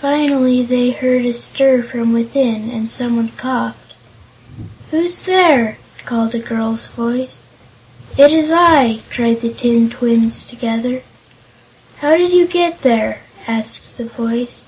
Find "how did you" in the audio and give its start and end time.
11.98-12.46